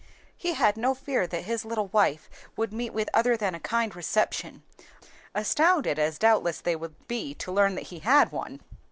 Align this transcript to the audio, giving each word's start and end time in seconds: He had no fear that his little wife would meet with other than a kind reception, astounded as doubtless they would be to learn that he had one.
He 0.35 0.55
had 0.55 0.77
no 0.77 0.95
fear 0.95 1.27
that 1.27 1.43
his 1.43 1.63
little 1.63 1.85
wife 1.89 2.27
would 2.57 2.73
meet 2.73 2.91
with 2.91 3.07
other 3.13 3.37
than 3.37 3.53
a 3.53 3.59
kind 3.59 3.95
reception, 3.95 4.63
astounded 5.35 5.99
as 5.99 6.17
doubtless 6.17 6.59
they 6.59 6.75
would 6.75 7.07
be 7.07 7.35
to 7.35 7.51
learn 7.51 7.75
that 7.75 7.89
he 7.93 7.99
had 7.99 8.31
one. 8.31 8.61